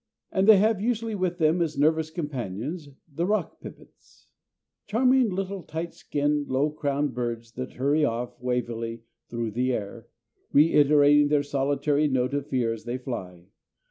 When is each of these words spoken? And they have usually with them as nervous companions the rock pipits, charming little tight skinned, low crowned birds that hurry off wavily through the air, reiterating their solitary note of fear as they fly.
And 0.31 0.47
they 0.47 0.57
have 0.57 0.81
usually 0.81 1.13
with 1.13 1.37
them 1.37 1.61
as 1.61 1.77
nervous 1.77 2.09
companions 2.09 2.89
the 3.07 3.27
rock 3.27 3.61
pipits, 3.61 4.29
charming 4.87 5.29
little 5.29 5.61
tight 5.61 5.93
skinned, 5.93 6.47
low 6.47 6.71
crowned 6.71 7.13
birds 7.13 7.51
that 7.51 7.73
hurry 7.73 8.03
off 8.03 8.41
wavily 8.41 9.03
through 9.29 9.51
the 9.51 9.73
air, 9.73 10.07
reiterating 10.51 11.27
their 11.27 11.43
solitary 11.43 12.07
note 12.07 12.33
of 12.33 12.47
fear 12.47 12.73
as 12.73 12.85
they 12.85 12.97
fly. 12.97 13.45